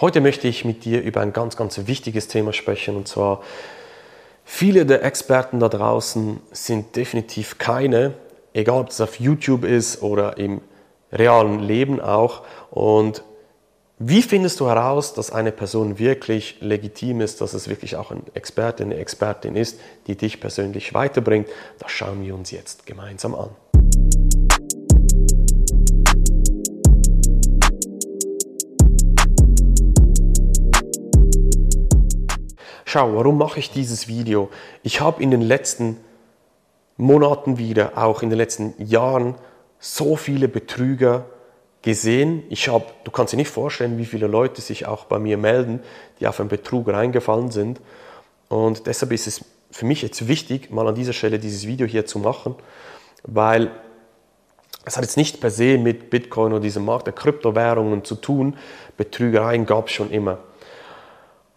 Heute 0.00 0.20
möchte 0.20 0.46
ich 0.46 0.64
mit 0.64 0.84
dir 0.84 1.02
über 1.02 1.22
ein 1.22 1.32
ganz, 1.32 1.56
ganz 1.56 1.88
wichtiges 1.88 2.28
Thema 2.28 2.52
sprechen 2.52 2.94
und 2.94 3.08
zwar 3.08 3.42
viele 4.44 4.86
der 4.86 5.02
Experten 5.02 5.58
da 5.58 5.68
draußen 5.68 6.38
sind 6.52 6.94
definitiv 6.94 7.58
keine, 7.58 8.14
egal 8.52 8.82
ob 8.82 8.90
es 8.90 9.00
auf 9.00 9.18
YouTube 9.18 9.64
ist 9.64 10.00
oder 10.00 10.38
im 10.38 10.60
realen 11.10 11.58
Leben 11.58 12.00
auch. 12.00 12.42
Und 12.70 13.24
wie 13.98 14.22
findest 14.22 14.60
du 14.60 14.68
heraus, 14.68 15.14
dass 15.14 15.32
eine 15.32 15.50
Person 15.50 15.98
wirklich 15.98 16.58
legitim 16.60 17.20
ist, 17.20 17.40
dass 17.40 17.52
es 17.52 17.68
wirklich 17.68 17.96
auch 17.96 18.12
ein 18.12 18.22
Experte, 18.34 18.84
eine 18.84 18.98
Expertin 18.98 19.56
ist, 19.56 19.80
die 20.06 20.14
dich 20.14 20.40
persönlich 20.40 20.94
weiterbringt? 20.94 21.48
Das 21.80 21.90
schauen 21.90 22.24
wir 22.24 22.36
uns 22.36 22.52
jetzt 22.52 22.86
gemeinsam 22.86 23.34
an. 23.34 23.50
Schau, 32.90 33.14
warum 33.16 33.36
mache 33.36 33.58
ich 33.60 33.70
dieses 33.70 34.08
Video? 34.08 34.48
Ich 34.82 35.02
habe 35.02 35.22
in 35.22 35.30
den 35.30 35.42
letzten 35.42 35.98
Monaten 36.96 37.58
wieder, 37.58 37.98
auch 37.98 38.22
in 38.22 38.30
den 38.30 38.38
letzten 38.38 38.72
Jahren, 38.82 39.34
so 39.78 40.16
viele 40.16 40.48
Betrüger 40.48 41.26
gesehen. 41.82 42.44
Ich 42.48 42.68
habe, 42.68 42.86
du 43.04 43.10
kannst 43.10 43.34
dir 43.34 43.36
nicht 43.36 43.50
vorstellen, 43.50 43.98
wie 43.98 44.06
viele 44.06 44.26
Leute 44.26 44.62
sich 44.62 44.86
auch 44.86 45.04
bei 45.04 45.18
mir 45.18 45.36
melden, 45.36 45.80
die 46.18 46.26
auf 46.26 46.40
einen 46.40 46.48
Betrug 46.48 46.88
reingefallen 46.88 47.50
sind. 47.50 47.78
Und 48.48 48.86
deshalb 48.86 49.12
ist 49.12 49.26
es 49.26 49.44
für 49.70 49.84
mich 49.84 50.00
jetzt 50.00 50.26
wichtig, 50.26 50.70
mal 50.70 50.88
an 50.88 50.94
dieser 50.94 51.12
Stelle 51.12 51.38
dieses 51.38 51.66
Video 51.66 51.86
hier 51.86 52.06
zu 52.06 52.18
machen, 52.18 52.54
weil 53.22 53.70
es 54.86 54.96
hat 54.96 55.04
jetzt 55.04 55.18
nicht 55.18 55.42
per 55.42 55.50
se 55.50 55.76
mit 55.76 56.08
Bitcoin 56.08 56.52
oder 56.54 56.62
diesem 56.62 56.86
Markt 56.86 57.06
der 57.06 57.12
Kryptowährungen 57.12 58.02
zu 58.02 58.14
tun. 58.14 58.56
Betrügereien 58.96 59.66
gab 59.66 59.88
es 59.88 59.92
schon 59.92 60.10
immer. 60.10 60.38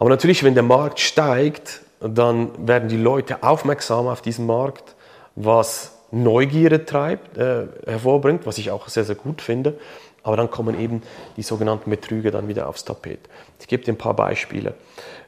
Aber 0.02 0.10
natürlich, 0.10 0.44
wenn 0.44 0.56
der 0.56 0.64
Markt 0.64 1.00
steigt, 1.00 1.82
dann 2.00 2.68
werden 2.68 2.90
die 2.90 2.98
Leute 2.98 3.44
aufmerksam 3.44 4.08
auf 4.08 4.24
diesen 4.24 4.48
Markt, 4.48 4.96
was 5.36 5.92
Neugierde 6.10 6.86
treibt, 6.88 7.38
äh, 7.38 7.68
hervorbringt, 7.86 8.48
was 8.48 8.58
ich 8.58 8.72
auch 8.72 8.88
sehr, 8.88 9.04
sehr 9.04 9.14
gut 9.14 9.44
finde. 9.44 9.76
Aber 10.24 10.38
dann 10.38 10.50
kommen 10.50 10.80
eben 10.80 11.04
die 11.38 11.44
sogenannten 11.44 11.92
Betrüger 11.92 12.32
dann 12.32 12.48
wieder 12.48 12.68
aufs 12.68 12.84
Tapet. 12.84 13.20
Ich 13.60 13.68
gebe 13.68 13.84
dir 13.84 13.94
ein 13.94 14.00
paar 14.00 14.16
Beispiele. 14.16 14.74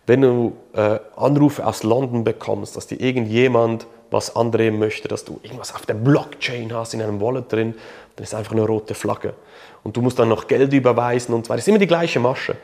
Wenn 0.08 0.22
du 0.22 0.58
äh, 0.74 0.98
Anrufe 1.18 1.68
aus 1.68 1.84
London 1.84 2.24
bekommst, 2.24 2.76
dass 2.76 2.88
dir 2.88 3.00
irgendjemand 3.00 3.86
was 4.10 4.36
andrehen 4.36 4.80
möchte, 4.80 5.08
dass 5.08 5.24
du 5.24 5.40
irgendwas 5.44 5.76
auf 5.76 5.86
der 5.86 5.94
Blockchain 5.94 6.74
hast, 6.74 6.96
in 6.96 7.02
einem 7.04 7.22
Wallet 7.22 7.52
drin, 7.52 7.76
dann 8.16 8.24
ist 8.24 8.34
einfach 8.34 8.54
eine 8.54 8.66
rote 8.66 8.96
Flagge. 8.96 9.36
Und 9.84 9.98
du 9.98 10.02
musst 10.02 10.18
dann 10.18 10.30
noch 10.30 10.48
Geld 10.48 10.74
überweisen 10.74 11.36
und 11.36 11.46
zwar. 11.46 11.58
Das 11.58 11.64
ist 11.64 11.68
immer 11.68 11.78
die 11.78 11.86
gleiche 11.86 12.20
Masche. 12.20 12.56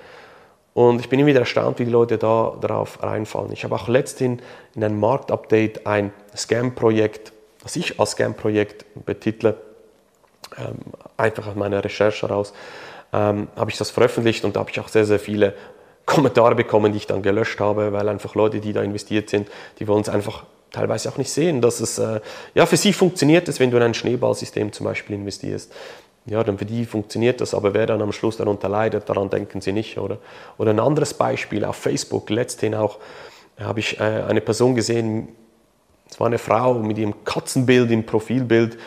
Und 0.79 1.01
ich 1.01 1.09
bin 1.09 1.19
immer 1.19 1.27
wieder 1.27 1.41
erstaunt, 1.41 1.77
wie 1.79 1.83
die 1.83 1.91
Leute 1.91 2.17
da 2.17 2.55
darauf 2.61 3.03
reinfallen. 3.03 3.51
Ich 3.51 3.65
habe 3.65 3.75
auch 3.75 3.89
letzthin 3.89 4.41
in 4.75 4.83
einem 4.85 4.97
Marktupdate 4.97 5.85
ein 5.85 6.13
Scam-Projekt, 6.33 7.33
das 7.61 7.75
ich 7.75 7.99
als 7.99 8.11
Scam-Projekt 8.11 8.85
betitle, 9.05 9.57
ähm, 10.57 10.77
einfach 11.17 11.47
aus 11.47 11.55
meiner 11.55 11.83
Recherche 11.83 12.29
heraus, 12.29 12.53
ähm, 13.11 13.49
habe 13.57 13.69
ich 13.69 13.77
das 13.77 13.89
veröffentlicht 13.89 14.45
und 14.45 14.55
da 14.55 14.61
habe 14.61 14.69
ich 14.69 14.79
auch 14.79 14.87
sehr, 14.87 15.03
sehr 15.03 15.19
viele 15.19 15.53
Kommentare 16.05 16.55
bekommen, 16.55 16.93
die 16.93 16.99
ich 16.99 17.07
dann 17.07 17.23
gelöscht 17.23 17.59
habe, 17.59 17.91
weil 17.91 18.07
einfach 18.07 18.33
Leute, 18.35 18.61
die 18.61 18.71
da 18.71 18.81
investiert 18.81 19.29
sind, 19.29 19.49
die 19.79 19.87
wollen 19.89 20.03
es 20.03 20.07
einfach 20.07 20.45
teilweise 20.71 21.09
auch 21.09 21.17
nicht 21.17 21.29
sehen, 21.29 21.59
dass 21.59 21.81
es 21.81 21.99
äh, 21.99 22.21
ja 22.55 22.65
für 22.65 22.77
sie 22.77 22.93
funktioniert, 22.93 23.49
ist, 23.49 23.59
wenn 23.59 23.69
du 23.69 23.75
in 23.75 23.83
ein 23.83 23.93
Schneeballsystem 23.93 24.71
zum 24.71 24.85
Beispiel 24.85 25.17
investierst 25.17 25.73
ja, 26.25 26.43
dann 26.43 26.57
für 26.57 26.65
die 26.65 26.85
funktioniert 26.85 27.41
das, 27.41 27.53
aber 27.53 27.73
wer 27.73 27.85
dann 27.85 28.01
am 28.01 28.11
Schluss 28.11 28.37
darunter 28.37 28.69
leidet, 28.69 29.09
daran 29.09 29.29
denken 29.29 29.61
sie 29.61 29.71
nicht, 29.71 29.97
oder? 29.97 30.17
Oder 30.57 30.71
ein 30.71 30.79
anderes 30.79 31.13
Beispiel 31.13 31.65
auf 31.65 31.75
Facebook, 31.75 32.29
letzthin 32.29 32.75
auch, 32.75 32.99
habe 33.59 33.79
ich 33.79 33.99
äh, 33.99 34.03
eine 34.27 34.41
Person 34.41 34.75
gesehen, 34.75 35.29
es 36.09 36.19
war 36.19 36.27
eine 36.27 36.37
Frau 36.37 36.75
mit 36.75 36.97
ihrem 36.97 37.23
Katzenbild 37.23 37.91
im 37.91 38.05
Profilbild. 38.05 38.77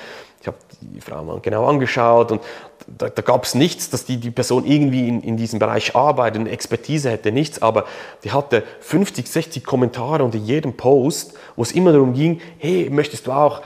Ich 0.40 0.46
habe 0.48 0.56
die 0.80 1.00
Frau 1.00 1.22
mal 1.22 1.38
genau 1.40 1.66
angeschaut 1.66 2.32
und 2.32 2.42
da, 2.86 3.08
da 3.08 3.22
gab 3.22 3.44
es 3.44 3.54
nichts, 3.54 3.90
dass 3.90 4.04
die, 4.04 4.16
die 4.16 4.32
Person 4.32 4.66
irgendwie 4.66 5.06
in, 5.06 5.22
in 5.22 5.36
diesem 5.36 5.60
Bereich 5.60 5.94
arbeitet, 5.94 6.48
Expertise 6.48 7.10
hätte, 7.10 7.30
nichts, 7.30 7.62
aber 7.62 7.84
die 8.24 8.32
hatte 8.32 8.64
50, 8.80 9.28
60 9.28 9.64
Kommentare 9.64 10.24
unter 10.24 10.38
jedem 10.38 10.76
Post, 10.76 11.34
wo 11.54 11.62
es 11.62 11.70
immer 11.70 11.92
darum 11.92 12.12
ging, 12.12 12.40
hey, 12.58 12.90
möchtest 12.90 13.28
du 13.28 13.32
auch 13.32 13.60
äh, 13.60 13.62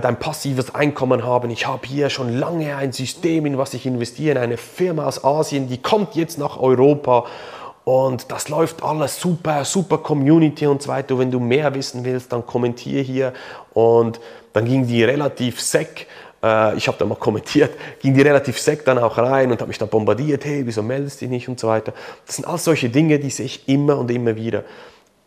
dein 0.00 0.18
passives 0.18 0.74
Einkommen 0.74 1.24
haben. 1.24 1.50
Ich 1.50 1.66
habe 1.66 1.86
hier 1.86 2.10
schon 2.10 2.38
lange 2.38 2.76
ein 2.76 2.92
System, 2.92 3.46
in 3.46 3.56
was 3.56 3.74
ich 3.74 3.86
investiere, 3.86 4.40
eine 4.40 4.56
Firma 4.56 5.06
aus 5.06 5.24
Asien, 5.24 5.68
die 5.68 5.78
kommt 5.78 6.14
jetzt 6.16 6.38
nach 6.38 6.58
Europa 6.58 7.26
und 7.84 8.30
das 8.30 8.48
läuft 8.48 8.82
alles 8.82 9.20
super, 9.20 9.64
super 9.64 9.98
Community 9.98 10.66
und 10.66 10.82
so 10.82 10.88
weiter. 10.90 11.18
Wenn 11.18 11.30
du 11.30 11.40
mehr 11.40 11.74
wissen 11.74 12.04
willst, 12.04 12.32
dann 12.32 12.46
kommentiere 12.46 13.02
hier 13.02 13.32
und 13.72 14.20
dann 14.52 14.64
ging 14.64 14.86
die 14.86 15.02
relativ 15.04 15.60
sec 15.60 16.06
äh, 16.42 16.76
ich 16.76 16.88
habe 16.88 16.98
da 16.98 17.04
mal 17.04 17.16
kommentiert, 17.16 17.70
ging 18.00 18.14
die 18.14 18.22
relativ 18.22 18.58
sec 18.58 18.84
dann 18.84 18.98
auch 18.98 19.18
rein 19.18 19.50
und 19.50 19.60
habe 19.60 19.68
mich 19.68 19.78
dann 19.78 19.88
bombardiert, 19.88 20.44
hey, 20.44 20.66
wieso 20.66 20.82
meldest 20.82 21.20
du 21.20 21.26
dich 21.26 21.30
nicht 21.30 21.48
und 21.48 21.60
so 21.60 21.68
weiter. 21.68 21.92
Das 22.26 22.36
sind 22.36 22.46
all 22.46 22.58
solche 22.58 22.88
Dinge, 22.88 23.18
die 23.18 23.30
sehe 23.30 23.46
ich 23.46 23.68
immer 23.68 23.98
und 23.98 24.10
immer 24.10 24.36
wieder. 24.36 24.64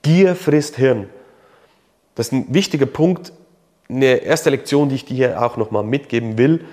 Gier 0.02 0.36
frisst 0.36 0.78
Hirn. 0.78 1.10
Das 2.16 2.28
ist 2.28 2.34
ein 2.34 2.46
wichtiger 2.50 2.86
Punkt 2.86 3.32
eine 3.90 4.16
erste 4.18 4.50
Lektion, 4.50 4.90
die 4.90 4.96
ich 4.96 5.06
dir 5.06 5.16
hier 5.16 5.42
auch 5.42 5.58
nochmal 5.58 5.84
mitgeben 5.84 6.38
will. 6.38 6.66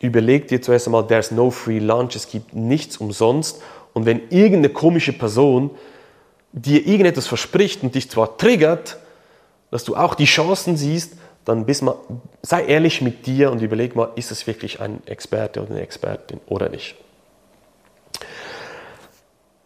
Überleg 0.00 0.48
dir 0.48 0.60
zuerst 0.60 0.86
einmal, 0.86 1.06
there's 1.06 1.30
no 1.30 1.50
free 1.50 1.78
lunch, 1.78 2.16
es 2.16 2.28
gibt 2.28 2.54
nichts 2.54 2.96
umsonst. 2.98 3.62
Und 3.94 4.04
wenn 4.06 4.28
irgendeine 4.30 4.70
komische 4.70 5.12
Person 5.12 5.70
dir 6.52 6.86
irgendetwas 6.86 7.26
verspricht 7.26 7.82
und 7.82 7.94
dich 7.94 8.10
zwar 8.10 8.36
triggert, 8.36 8.98
dass 9.70 9.84
du 9.84 9.96
auch 9.96 10.14
die 10.14 10.24
Chancen 10.24 10.76
siehst, 10.76 11.14
dann 11.44 11.64
mal, 11.82 11.96
sei 12.42 12.64
ehrlich 12.64 13.00
mit 13.02 13.26
dir 13.26 13.52
und 13.52 13.62
überleg 13.62 13.94
mal, 13.94 14.10
ist 14.16 14.30
es 14.32 14.46
wirklich 14.46 14.80
ein 14.80 15.00
Experte 15.06 15.62
oder 15.62 15.70
eine 15.70 15.80
Expertin 15.80 16.40
oder 16.46 16.68
nicht. 16.68 16.96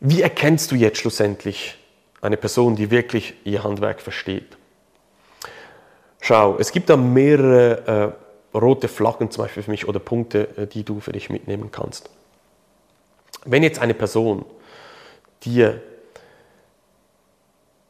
Wie 0.01 0.23
erkennst 0.23 0.71
du 0.71 0.77
jetzt 0.77 0.99
schlussendlich 0.99 1.77
eine 2.21 2.37
Person, 2.37 2.77
die 2.77 2.91
wirklich 2.91 3.35
ihr 3.45 3.65
Handwerk 3.65 4.01
versteht? 4.01 4.57
Schau, 6.21 6.57
es 6.59 6.71
gibt 6.71 6.91
da 6.91 6.97
mehrere 6.97 8.15
äh, 8.55 8.57
rote 8.57 8.89
Flaggen 8.89 9.31
zum 9.31 9.45
Beispiel 9.45 9.63
für 9.63 9.71
mich 9.71 9.89
oder 9.89 9.99
Punkte, 9.99 10.57
äh, 10.57 10.67
die 10.67 10.85
du 10.85 11.01
für 11.01 11.13
dich 11.13 11.31
mitnehmen 11.31 11.71
kannst. 11.73 12.11
Wenn 13.45 13.63
jetzt 13.63 13.81
eine 13.81 13.95
Person 13.95 14.45
dir 15.43 15.81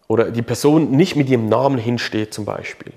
oder 0.07 0.31
die 0.31 0.43
Person 0.43 0.93
nicht 0.93 1.17
mit 1.17 1.29
ihrem 1.29 1.49
Namen 1.49 1.79
hinsteht 1.79 2.33
zum 2.33 2.45
Beispiel, 2.45 2.93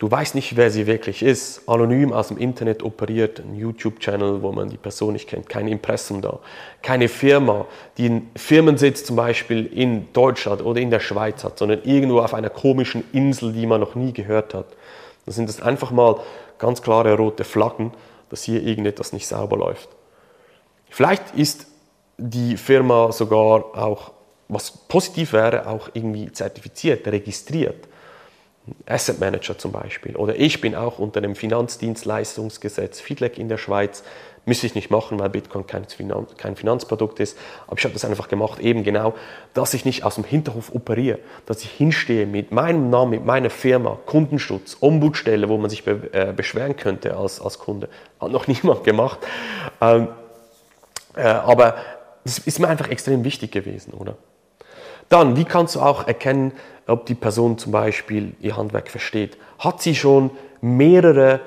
Du 0.00 0.10
weißt 0.10 0.34
nicht, 0.34 0.56
wer 0.56 0.70
sie 0.70 0.86
wirklich 0.86 1.22
ist. 1.22 1.68
Anonym 1.68 2.14
aus 2.14 2.28
dem 2.28 2.38
Internet 2.38 2.82
operiert, 2.82 3.38
ein 3.38 3.54
YouTube-Channel, 3.54 4.40
wo 4.40 4.50
man 4.50 4.70
die 4.70 4.78
Person 4.78 5.12
nicht 5.12 5.28
kennt, 5.28 5.50
kein 5.50 5.68
Impressum 5.68 6.22
da. 6.22 6.38
Keine 6.80 7.06
Firma, 7.06 7.66
die 7.98 8.06
einen 8.06 8.30
Firmensitz 8.34 9.04
zum 9.04 9.16
Beispiel 9.16 9.66
in 9.66 10.10
Deutschland 10.14 10.64
oder 10.64 10.80
in 10.80 10.88
der 10.88 11.00
Schweiz 11.00 11.44
hat, 11.44 11.58
sondern 11.58 11.82
irgendwo 11.84 12.20
auf 12.20 12.32
einer 12.32 12.48
komischen 12.48 13.04
Insel, 13.12 13.52
die 13.52 13.66
man 13.66 13.78
noch 13.78 13.94
nie 13.94 14.14
gehört 14.14 14.54
hat. 14.54 14.68
Dann 15.26 15.34
sind 15.34 15.50
das 15.50 15.60
einfach 15.60 15.90
mal 15.90 16.18
ganz 16.56 16.80
klare 16.80 17.14
rote 17.14 17.44
Flaggen, 17.44 17.92
dass 18.30 18.42
hier 18.42 18.62
irgendetwas 18.62 19.12
nicht 19.12 19.26
sauber 19.26 19.58
läuft. 19.58 19.90
Vielleicht 20.88 21.34
ist 21.34 21.66
die 22.16 22.56
Firma 22.56 23.12
sogar 23.12 23.76
auch, 23.76 24.12
was 24.48 24.70
positiv 24.70 25.34
wäre, 25.34 25.68
auch 25.68 25.90
irgendwie 25.92 26.32
zertifiziert, 26.32 27.06
registriert. 27.06 27.89
Asset 28.86 29.20
Manager 29.20 29.58
zum 29.58 29.72
Beispiel. 29.72 30.16
Oder 30.16 30.36
ich 30.36 30.60
bin 30.60 30.74
auch 30.74 30.98
unter 30.98 31.20
dem 31.20 31.34
Finanzdienstleistungsgesetz 31.34 33.00
FIDLEG 33.00 33.38
in 33.38 33.48
der 33.48 33.58
Schweiz. 33.58 34.02
Müsste 34.46 34.66
ich 34.66 34.74
nicht 34.74 34.90
machen, 34.90 35.18
weil 35.18 35.28
Bitcoin 35.28 35.66
kein, 35.66 35.84
Finanz, 35.84 36.34
kein 36.36 36.56
Finanzprodukt 36.56 37.20
ist. 37.20 37.36
Aber 37.66 37.78
ich 37.78 37.84
habe 37.84 37.92
das 37.92 38.04
einfach 38.04 38.28
gemacht, 38.28 38.58
eben 38.60 38.84
genau, 38.84 39.14
dass 39.54 39.74
ich 39.74 39.84
nicht 39.84 40.04
aus 40.04 40.14
dem 40.14 40.24
Hinterhof 40.24 40.74
operiere, 40.74 41.18
dass 41.46 41.62
ich 41.62 41.70
hinstehe 41.70 42.26
mit 42.26 42.50
meinem 42.50 42.90
Namen, 42.90 43.10
mit 43.10 43.24
meiner 43.24 43.50
Firma, 43.50 43.98
Kundenschutz, 44.06 44.78
Ombudsstelle, 44.80 45.48
wo 45.48 45.58
man 45.58 45.68
sich 45.68 45.84
be 45.84 46.10
äh, 46.12 46.32
beschweren 46.32 46.76
könnte 46.76 47.16
als, 47.16 47.40
als 47.40 47.58
Kunde. 47.58 47.88
Hat 48.18 48.30
noch 48.30 48.46
niemand 48.46 48.84
gemacht. 48.84 49.18
Ähm, 49.80 50.08
äh, 51.16 51.22
aber 51.22 51.76
das 52.24 52.38
ist 52.38 52.58
mir 52.58 52.68
einfach 52.68 52.88
extrem 52.88 53.24
wichtig 53.24 53.52
gewesen, 53.52 53.92
oder? 53.92 54.16
Dann, 55.10 55.36
wie 55.36 55.44
kannst 55.44 55.74
du 55.74 55.80
auch 55.80 56.06
erkennen, 56.06 56.52
ob 56.86 57.04
die 57.04 57.14
Person 57.14 57.58
zum 57.58 57.72
Beispiel 57.72 58.32
ihr 58.40 58.56
Handwerk 58.56 58.88
versteht? 58.88 59.36
Hat 59.58 59.82
sie 59.82 59.94
schon 59.94 60.30
mehrere 60.60 61.40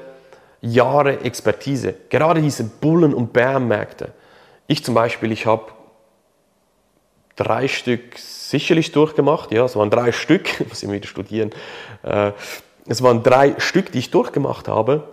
Jahre 0.61 1.21
Expertise? 1.21 1.95
Gerade 2.09 2.41
diese 2.41 2.65
Bullen- 2.65 3.13
und 3.13 3.33
Bärmärkte. 3.33 4.11
Ich 4.67 4.83
zum 4.83 4.93
Beispiel, 4.93 5.31
ich 5.31 5.45
habe 5.45 5.71
drei 7.37 7.69
Stück 7.69 8.17
sicherlich 8.17 8.91
durchgemacht. 8.91 9.51
Ja, 9.53 9.63
es 9.63 9.77
waren 9.77 9.89
drei 9.89 10.11
Stück, 10.11 10.59
ich 10.59 10.67
muss 10.67 10.83
immer 10.83 10.93
wieder 10.93 11.07
studieren. 11.07 11.51
Äh, 12.03 12.33
es 12.85 13.01
waren 13.01 13.23
drei 13.23 13.55
Stück, 13.59 13.93
die 13.93 13.99
ich 13.99 14.11
durchgemacht 14.11 14.67
habe. 14.67 15.07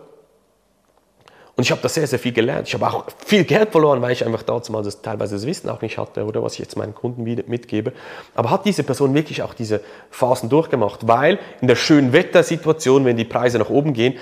Und 1.61 1.65
ich 1.65 1.73
habe 1.73 1.83
da 1.83 1.91
sehr, 1.91 2.07
sehr 2.07 2.19
viel 2.19 2.33
gelernt. 2.33 2.69
Ich 2.69 2.73
habe 2.73 2.87
auch 2.87 3.05
viel 3.27 3.45
Geld 3.45 3.71
verloren, 3.71 4.01
weil 4.01 4.12
ich 4.12 4.25
einfach 4.25 4.43
damals 4.43 4.87
das, 4.87 5.03
teilweise 5.03 5.35
das 5.35 5.45
Wissen 5.45 5.69
auch 5.69 5.83
nicht 5.83 5.99
hatte 5.99 6.25
oder 6.25 6.43
was 6.43 6.55
ich 6.55 6.61
jetzt 6.61 6.75
meinen 6.75 6.95
Kunden 6.95 7.23
mitgebe. 7.23 7.93
Aber 8.35 8.49
hat 8.49 8.65
diese 8.65 8.83
Person 8.83 9.12
wirklich 9.12 9.43
auch 9.43 9.53
diese 9.53 9.83
Phasen 10.11 10.49
durchgemacht? 10.49 11.07
Weil 11.07 11.39
in 11.61 11.69
der 11.69 11.77
schönen 11.77 12.15
Wettersituation, 12.15 13.05
wenn 13.05 13.19
die 13.19 13.27
Preise 13.27 13.59
nach 13.59 13.69
oben 13.69 13.93
gehen, 13.93 14.15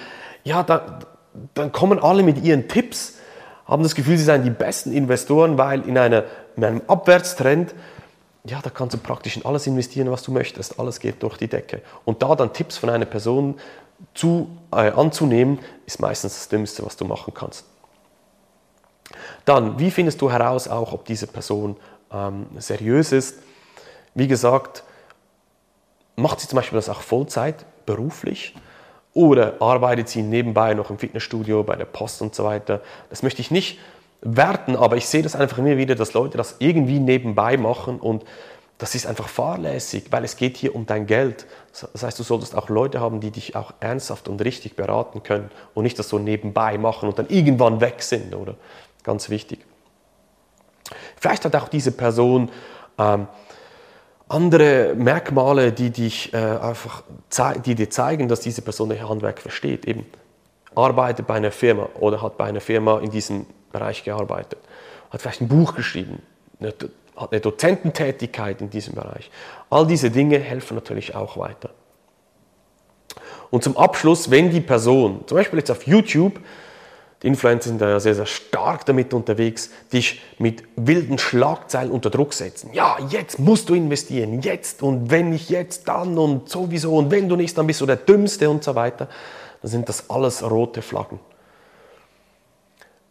ja, 0.42 0.64
da, 0.64 0.98
dann 1.54 1.70
kommen 1.70 2.00
alle 2.00 2.24
mit 2.24 2.42
ihren 2.42 2.66
Tipps, 2.66 3.18
haben 3.66 3.84
das 3.84 3.94
Gefühl, 3.94 4.18
sie 4.18 4.24
seien 4.24 4.42
die 4.42 4.50
besten 4.50 4.90
Investoren, 4.90 5.58
weil 5.58 5.86
in, 5.88 5.96
einer, 5.96 6.24
in 6.56 6.64
einem 6.64 6.82
Abwärtstrend 6.88 7.72
ja, 8.48 8.58
da 8.62 8.70
kannst 8.70 8.94
du 8.94 8.98
praktisch 8.98 9.36
in 9.36 9.44
alles 9.44 9.68
investieren, 9.68 10.10
was 10.10 10.24
du 10.24 10.32
möchtest. 10.32 10.80
Alles 10.80 10.98
geht 10.98 11.22
durch 11.22 11.36
die 11.36 11.48
Decke. 11.48 11.82
Und 12.04 12.22
da 12.22 12.34
dann 12.34 12.52
Tipps 12.52 12.78
von 12.78 12.90
einer 12.90 13.04
Person 13.04 13.56
zu, 14.14 14.48
äh, 14.72 14.90
anzunehmen, 14.90 15.58
ist 15.86 16.00
meistens 16.00 16.34
das 16.34 16.48
Dümmste, 16.48 16.84
was 16.84 16.96
du 16.96 17.04
machen 17.04 17.32
kannst. 17.34 17.64
Dann, 19.44 19.78
wie 19.78 19.90
findest 19.90 20.20
du 20.20 20.30
heraus 20.30 20.68
auch, 20.68 20.92
ob 20.92 21.04
diese 21.04 21.26
Person 21.26 21.76
ähm, 22.12 22.46
seriös 22.58 23.12
ist? 23.12 23.38
Wie 24.14 24.28
gesagt, 24.28 24.82
macht 26.16 26.40
sie 26.40 26.48
zum 26.48 26.56
Beispiel 26.56 26.76
das 26.76 26.88
auch 26.88 27.00
Vollzeit, 27.00 27.64
beruflich? 27.86 28.54
Oder 29.14 29.60
arbeitet 29.60 30.08
sie 30.08 30.22
nebenbei 30.22 30.74
noch 30.74 30.90
im 30.90 30.98
Fitnessstudio, 30.98 31.62
bei 31.64 31.76
der 31.76 31.86
Post 31.86 32.22
und 32.22 32.34
so 32.34 32.44
weiter? 32.44 32.80
Das 33.10 33.22
möchte 33.22 33.40
ich 33.40 33.50
nicht 33.50 33.78
werten, 34.20 34.76
aber 34.76 34.96
ich 34.96 35.06
sehe 35.06 35.22
das 35.22 35.34
einfach 35.34 35.58
immer 35.58 35.76
wieder, 35.76 35.94
dass 35.94 36.12
Leute 36.12 36.36
das 36.36 36.56
irgendwie 36.58 36.98
nebenbei 36.98 37.56
machen 37.56 37.98
und 38.00 38.24
das 38.78 38.94
ist 38.94 39.06
einfach 39.06 39.28
fahrlässig, 39.28 40.04
weil 40.10 40.24
es 40.24 40.36
geht 40.36 40.56
hier 40.56 40.74
um 40.74 40.86
dein 40.86 41.06
Geld. 41.06 41.46
Das 41.92 42.02
heißt, 42.02 42.18
du 42.18 42.22
solltest 42.22 42.54
auch 42.54 42.68
Leute 42.68 43.00
haben, 43.00 43.20
die 43.20 43.32
dich 43.32 43.56
auch 43.56 43.72
ernsthaft 43.80 44.28
und 44.28 44.40
richtig 44.40 44.76
beraten 44.76 45.24
können 45.24 45.50
und 45.74 45.82
nicht 45.82 45.98
das 45.98 46.08
so 46.08 46.20
nebenbei 46.20 46.78
machen 46.78 47.08
und 47.08 47.18
dann 47.18 47.28
irgendwann 47.28 47.80
weg 47.80 48.02
sind, 48.02 48.34
oder? 48.36 48.54
Ganz 49.02 49.30
wichtig. 49.30 49.58
Vielleicht 51.16 51.44
hat 51.44 51.56
auch 51.56 51.68
diese 51.68 51.90
Person 51.90 52.50
ähm, 52.98 53.26
andere 54.28 54.94
Merkmale, 54.94 55.72
die, 55.72 55.90
dich, 55.90 56.32
äh, 56.32 56.36
einfach 56.36 57.02
die 57.64 57.74
dir 57.74 57.90
zeigen, 57.90 58.28
dass 58.28 58.40
diese 58.40 58.62
Person 58.62 58.90
ihr 58.90 59.08
Handwerk 59.08 59.40
versteht. 59.40 59.86
Eben 59.86 60.06
arbeitet 60.74 61.26
bei 61.26 61.34
einer 61.34 61.50
Firma 61.50 61.88
oder 61.98 62.22
hat 62.22 62.36
bei 62.36 62.44
einer 62.44 62.60
Firma 62.60 63.00
in 63.00 63.10
diesem 63.10 63.46
Bereich 63.72 64.04
gearbeitet, 64.04 64.58
hat 65.10 65.20
vielleicht 65.20 65.40
ein 65.40 65.48
Buch 65.48 65.74
geschrieben, 65.74 66.22
hat 67.18 67.32
eine 67.32 67.40
Dozententätigkeit 67.40 68.60
in 68.60 68.70
diesem 68.70 68.94
Bereich. 68.94 69.30
All 69.70 69.86
diese 69.86 70.10
Dinge 70.10 70.38
helfen 70.38 70.74
natürlich 70.74 71.14
auch 71.14 71.36
weiter. 71.36 71.70
Und 73.50 73.64
zum 73.64 73.76
Abschluss, 73.76 74.30
wenn 74.30 74.50
die 74.50 74.60
Person, 74.60 75.24
zum 75.26 75.36
Beispiel 75.36 75.58
jetzt 75.58 75.70
auf 75.70 75.86
YouTube, 75.86 76.40
die 77.22 77.26
Influencer 77.26 77.70
sind 77.70 77.80
da 77.80 77.88
ja 77.88 77.98
sehr, 77.98 78.14
sehr 78.14 78.26
stark 78.26 78.86
damit 78.86 79.12
unterwegs, 79.12 79.70
dich 79.92 80.22
mit 80.38 80.62
wilden 80.76 81.18
Schlagzeilen 81.18 81.90
unter 81.90 82.10
Druck 82.10 82.32
setzen. 82.32 82.70
Ja, 82.72 82.96
jetzt 83.08 83.40
musst 83.40 83.68
du 83.68 83.74
investieren, 83.74 84.40
jetzt 84.40 84.82
und 84.82 85.10
wenn 85.10 85.30
nicht 85.30 85.50
jetzt, 85.50 85.88
dann 85.88 86.16
und 86.16 86.48
sowieso 86.48 86.94
und 86.96 87.10
wenn 87.10 87.28
du 87.28 87.34
nicht, 87.34 87.58
dann 87.58 87.66
bist 87.66 87.80
du 87.80 87.86
der 87.86 87.96
Dümmste 87.96 88.48
und 88.48 88.62
so 88.62 88.74
weiter. 88.76 89.08
Dann 89.62 89.70
sind 89.70 89.88
das 89.88 90.08
alles 90.10 90.48
rote 90.48 90.80
Flaggen. 90.80 91.18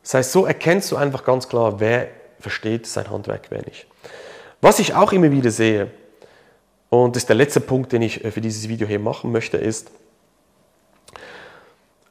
Das 0.04 0.14
heißt, 0.14 0.32
so 0.32 0.46
erkennst 0.46 0.90
du 0.94 0.96
einfach 0.96 1.26
ganz 1.26 1.50
klar, 1.50 1.82
wer 1.82 2.08
versteht 2.40 2.86
sein 2.88 3.10
Handwerk, 3.10 3.48
wer 3.50 3.64
nicht. 3.64 3.88
Was 4.62 4.80
ich 4.80 4.94
auch 4.94 5.12
immer 5.12 5.32
wieder 5.32 5.52
sehe, 5.52 5.92
und 6.90 7.16
das 7.16 7.24
ist 7.24 7.30
der 7.30 7.36
letzte 7.36 7.60
Punkt, 7.60 7.92
den 7.92 8.02
ich 8.02 8.24
äh, 8.24 8.32
für 8.32 8.42
dieses 8.42 8.70
Video 8.70 8.88
hier 8.88 9.00
machen 9.00 9.32
möchte, 9.32 9.58
ist, 9.58 9.92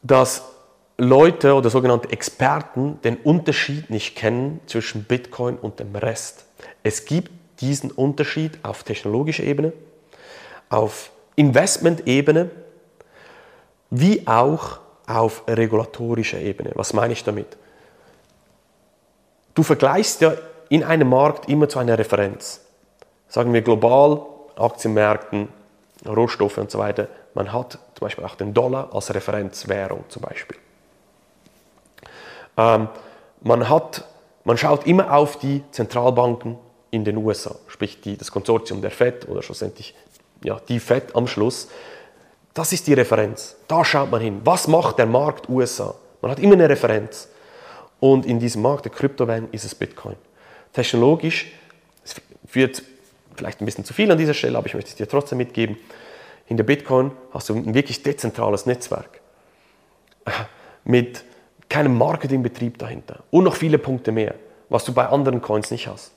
dass 0.03 0.43
Leute 0.99 1.55
oder 1.55 1.69
sogenannte 1.69 2.11
Experten 2.11 3.01
den 3.03 3.17
Unterschied 3.17 3.91
nicht 3.91 4.17
kennen 4.17 4.61
zwischen 4.67 5.05
Bitcoin 5.05 5.57
und 5.57 5.81
dem 5.81 5.95
Rest. 5.95 6.47
Es 6.83 7.05
gibt 7.05 7.31
diesen 7.61 7.91
Unterschied 7.91 8.59
auf 8.63 8.83
technologischer 8.83 9.45
Ebene, 9.45 9.73
auf 10.69 11.11
Investment-Ebene, 11.37 12.51
wie 13.91 14.27
auch 14.27 14.81
auf 15.07 15.45
regulatorischer 15.47 16.41
Ebene. 16.41 16.73
Was 16.75 16.93
meine 16.93 17.13
ich 17.13 17.25
damit? 17.25 17.57
Du 19.57 19.63
vergleichst 19.63 20.21
ja 20.21 20.35
in 20.69 20.85
einem 20.85 21.09
Markt 21.09 21.49
immer 21.49 21.67
zu 21.69 21.79
einer 21.79 21.99
Referenz. 21.99 22.61
Sagen 23.27 23.55
wir 23.55 23.63
global, 23.63 24.21
Aktienmärkten, 24.55 25.49
Rohstoffe 26.07 26.59
und 26.59 26.71
so 26.71 26.79
weiter. 26.79 27.09
Man 27.33 27.53
hat 27.55 27.73
zum 27.95 28.01
Beispiel 28.01 28.25
auch 28.25 28.35
den 28.35 28.53
Dollar 28.53 28.91
als 28.93 29.13
Referenzwährung 29.15 30.05
zum 30.11 30.23
Beispiel. 30.23 30.59
Ähm, 32.59 32.89
man, 33.41 33.69
hat, 33.71 34.05
man 34.45 34.59
schaut 34.59 34.87
immer 34.87 35.13
auf 35.15 35.39
die 35.39 35.65
Zentralbanken 35.71 36.59
in 36.91 37.05
den 37.05 37.17
USA, 37.17 37.55
sprich 37.67 38.03
die, 38.03 38.19
das 38.19 38.31
Konsortium 38.31 38.83
der 38.83 38.91
FED 38.91 39.27
oder 39.27 39.43
schlussendlich 39.43 39.95
ja, 40.45 40.61
die 40.69 40.81
FED 40.81 41.17
am 41.17 41.27
Schluss. 41.27 41.69
Das 42.53 42.75
ist 42.75 42.87
die 42.87 42.93
Referenz. 42.93 43.57
Da 43.69 43.87
schaut 43.87 44.11
man 44.11 44.21
hin. 44.21 44.43
Was 44.45 44.69
macht 44.69 44.99
der 44.99 45.07
Markt 45.07 45.49
USA? 45.49 45.95
Man 46.21 46.31
hat 46.31 46.41
immer 46.41 46.55
eine 46.55 46.69
Referenz. 46.69 47.29
Und 48.01 48.27
in 48.27 48.39
diesem 48.39 48.63
Markt 48.63 48.85
der 48.85 48.93
Kryptowährung 48.93 49.49
ist 49.53 49.65
es 49.65 49.75
Bitcoin. 49.75 50.17
Technologisch, 50.73 51.47
es 52.05 52.15
führt 52.47 52.83
vielleicht 53.37 53.61
ein 53.61 53.65
bisschen 53.65 53.85
zu 53.85 53.95
viel 53.95 54.11
an 54.11 54.19
dieser 54.19 54.35
Stelle, 54.35 54.59
aber 54.59 54.67
ich 54.67 54.75
möchte 54.75 54.91
es 54.91 54.97
dir 54.97 55.09
trotzdem 55.09 55.39
mitgeben. 55.39 55.77
In 56.49 56.57
der 56.57 56.65
Bitcoin 56.65 57.11
hast 57.33 57.49
du 57.49 57.55
ein 57.55 57.75
wirklich 57.75 58.03
dezentrales 58.03 58.67
Netzwerk 58.67 59.21
mit 60.85 61.25
keinem 61.69 61.97
Marketingbetrieb 61.99 62.79
dahinter 62.79 63.25
und 63.31 63.45
noch 63.45 63.57
viele 63.57 63.79
Punkte 63.79 64.13
mehr, 64.13 64.35
was 64.69 64.85
du 64.85 64.93
bei 64.93 65.07
anderen 65.07 65.41
Coins 65.41 65.71
nicht 65.71 65.89
hast. 65.89 66.13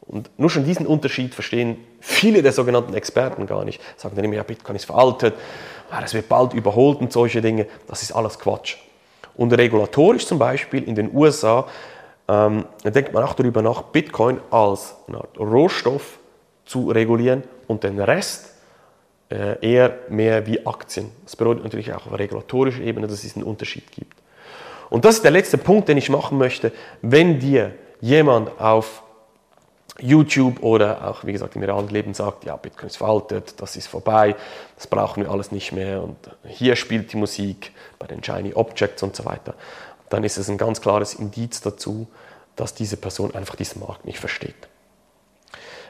Und 0.00 0.30
nur 0.36 0.50
schon 0.50 0.64
diesen 0.64 0.86
Unterschied 0.86 1.32
verstehen 1.32 1.76
viele 2.00 2.42
der 2.42 2.52
sogenannten 2.52 2.92
Experten 2.94 3.46
gar 3.46 3.64
nicht. 3.64 3.80
Sagen 3.96 4.16
dann 4.16 4.24
immer, 4.24 4.34
ja, 4.34 4.42
Bitcoin 4.42 4.74
ist 4.74 4.84
veraltet, 4.84 5.34
das 5.90 6.14
wird 6.14 6.28
bald 6.28 6.54
überholt 6.54 7.00
und 7.00 7.12
solche 7.12 7.40
Dinge. 7.40 7.66
Das 7.86 8.02
ist 8.02 8.12
alles 8.12 8.38
Quatsch. 8.38 8.78
Und 9.34 9.52
regulatorisch 9.52 10.26
zum 10.26 10.38
Beispiel 10.38 10.82
in 10.84 10.94
den 10.94 11.14
USA 11.14 11.66
ähm, 12.28 12.66
denkt 12.84 13.12
man 13.12 13.24
auch 13.24 13.34
darüber 13.34 13.62
nach, 13.62 13.82
Bitcoin 13.82 14.40
als 14.50 14.94
Rohstoff 15.38 16.18
zu 16.64 16.90
regulieren 16.90 17.42
und 17.66 17.84
den 17.84 17.98
Rest 18.00 18.54
äh, 19.30 19.58
eher 19.60 19.98
mehr 20.08 20.46
wie 20.46 20.64
Aktien. 20.66 21.10
Das 21.24 21.36
bedeutet 21.36 21.64
natürlich 21.64 21.92
auch 21.92 22.06
auf 22.06 22.18
regulatorischer 22.18 22.82
Ebene, 22.82 23.06
dass 23.06 23.24
es 23.24 23.36
einen 23.36 23.44
Unterschied 23.44 23.90
gibt. 23.92 24.16
Und 24.90 25.04
das 25.04 25.16
ist 25.16 25.24
der 25.24 25.30
letzte 25.30 25.58
Punkt, 25.58 25.88
den 25.88 25.96
ich 25.96 26.10
machen 26.10 26.36
möchte. 26.38 26.70
Wenn 27.00 27.38
dir 27.38 27.72
jemand 28.00 28.60
auf 28.60 29.02
YouTube 30.00 30.62
oder 30.62 31.06
auch, 31.08 31.24
wie 31.24 31.32
gesagt, 31.32 31.54
im 31.56 31.62
realen 31.62 31.88
Leben 31.88 32.14
sagt, 32.14 32.44
ja, 32.44 32.56
Bitcoin 32.56 32.86
ist 32.86 32.96
veraltet, 32.96 33.60
das 33.60 33.76
ist 33.76 33.88
vorbei, 33.88 34.34
das 34.76 34.86
brauchen 34.86 35.22
wir 35.22 35.30
alles 35.30 35.52
nicht 35.52 35.72
mehr 35.72 36.02
und 36.02 36.16
hier 36.46 36.76
spielt 36.76 37.12
die 37.12 37.16
Musik 37.16 37.72
bei 37.98 38.06
den 38.06 38.24
Shiny 38.24 38.54
Objects 38.54 39.02
und 39.02 39.14
so 39.14 39.24
weiter, 39.24 39.54
dann 40.08 40.24
ist 40.24 40.38
es 40.38 40.48
ein 40.48 40.58
ganz 40.58 40.80
klares 40.80 41.14
Indiz 41.14 41.60
dazu, 41.60 42.06
dass 42.56 42.74
diese 42.74 42.96
Person 42.96 43.34
einfach 43.34 43.54
diesen 43.54 43.80
Markt 43.80 44.04
nicht 44.04 44.18
versteht. 44.18 44.68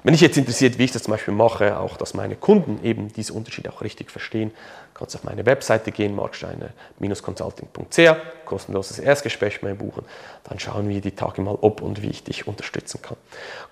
Wenn 0.05 0.15
dich 0.15 0.21
jetzt 0.21 0.37
interessiert, 0.37 0.79
wie 0.79 0.85
ich 0.85 0.91
das 0.91 1.05
zum 1.05 1.13
Beispiel 1.13 1.33
mache, 1.33 1.79
auch 1.79 1.97
dass 1.97 2.13
meine 2.13 2.35
Kunden 2.35 2.85
eben 2.85 3.13
diese 3.13 3.35
Unterschiede 3.35 3.73
auch 3.73 3.83
richtig 3.83 4.11
verstehen, 4.11 4.51
kannst 4.95 5.15
du 5.15 5.19
auf 5.19 5.25
meine 5.25 5.47
Webseite 5.47 5.93
gehen, 5.93 6.17
marksteiner-consulting.ch, 6.17 8.45
kostenloses 8.45 8.99
Erstgespräch 8.99 9.63
mit 9.63 9.73
mir 9.73 9.79
buchen. 9.79 10.05
Dann 10.43 10.59
schauen 10.59 10.89
wir 10.89 11.01
die 11.01 11.13
Tage 11.13 11.41
mal, 11.41 11.57
ob 11.61 11.83
und 11.83 12.03
wie 12.03 12.09
ich 12.09 12.25
dich 12.25 12.49
unterstützen 12.49 13.01
kann. 13.01 13.17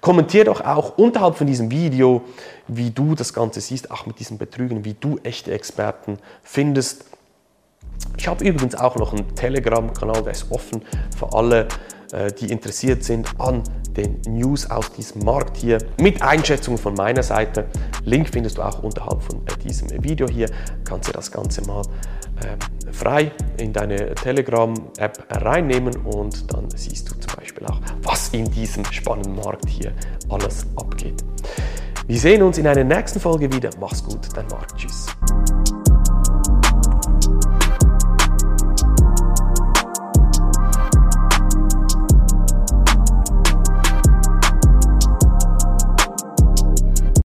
Kommentier 0.01 0.45
doch 0.45 0.61
auch 0.61 0.99
unterhalb 0.99 1.37
von 1.37 1.49
diesem 1.49 1.73
Video, 1.73 2.23
wie 2.69 2.93
du 2.93 3.17
das 3.17 3.35
Ganze 3.35 3.61
siehst, 3.61 3.91
auch 3.91 4.07
mit 4.07 4.21
diesen 4.21 4.39
Betrügen, 4.39 4.85
wie 4.85 4.95
du 4.95 5.19
echte 5.25 5.51
Experten 5.51 6.21
findest. 6.45 7.07
Ich 8.17 8.29
habe 8.29 8.45
übrigens 8.45 8.77
auch 8.77 8.95
noch 8.95 9.13
einen 9.13 9.35
Telegram-Kanal, 9.35 10.23
der 10.23 10.33
ist 10.33 10.53
offen 10.53 10.83
für 11.19 11.33
alle 11.33 11.67
äh, 12.13 12.33
die 12.33 12.51
interessiert 12.51 13.05
sind 13.05 13.29
an 13.39 13.63
den 14.01 14.21
News 14.27 14.71
aus 14.71 14.91
diesem 14.93 15.25
Markt 15.25 15.57
hier 15.57 15.79
mit 16.01 16.23
Einschätzungen 16.23 16.79
von 16.79 16.95
meiner 16.95 17.23
Seite. 17.23 17.67
Link 18.05 18.29
findest 18.31 18.59
du 18.59 18.63
auch 18.63 18.83
unterhalb 18.83 19.23
von 19.23 19.43
diesem 19.63 20.03
Video 20.03 20.27
hier. 20.29 20.49
Kannst 20.85 21.09
du 21.09 21.13
das 21.13 21.31
Ganze 21.31 21.63
mal 21.67 21.83
ähm, 22.45 22.59
frei 22.93 23.33
in 23.59 23.73
deine 23.73 24.15
Telegram-App 24.15 25.27
reinnehmen 25.45 25.97
und 26.05 26.53
dann 26.53 26.71
siehst 26.71 27.11
du 27.11 27.15
zum 27.15 27.37
Beispiel 27.37 27.67
auch, 27.67 27.81
was 28.03 28.31
in 28.31 28.51
diesem 28.51 28.85
spannenden 28.87 29.37
Markt 29.37 29.69
hier 29.69 29.93
alles 30.29 30.67
abgeht. 30.77 31.23
Wir 32.07 32.19
sehen 32.19 32.43
uns 32.43 32.59
in 32.59 32.67
einer 32.67 32.85
nächsten 32.85 33.21
Folge 33.21 33.53
wieder. 33.53 33.71
Mach's 33.79 34.03
gut, 34.03 34.29
dein 34.35 34.47
Marc. 34.49 34.77
Tschüss. 34.77 35.07